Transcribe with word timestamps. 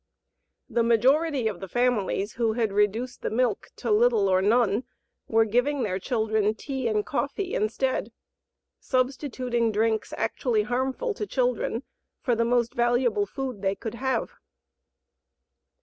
The 0.67 0.81
majority 0.81 1.47
of 1.47 1.59
the 1.59 1.67
families 1.67 2.31
who 2.33 2.53
had 2.53 2.73
reduced 2.73 3.21
the 3.21 3.29
milk 3.29 3.69
to 3.75 3.91
little 3.91 4.27
or 4.29 4.41
none 4.41 4.83
were 5.27 5.45
giving 5.45 5.83
their 5.83 5.99
children 5.99 6.55
tea 6.55 6.87
and 6.87 7.05
coffee 7.05 7.53
instead 7.53 8.11
substituting 8.79 9.71
drinks 9.71 10.11
actually 10.17 10.63
harmful 10.63 11.13
to 11.13 11.27
children 11.27 11.83
for 12.19 12.33
the 12.33 12.43
most 12.45 12.73
valuable 12.73 13.27
food 13.27 13.61
they 13.61 13.75
could 13.75 13.93
have. 13.93 14.31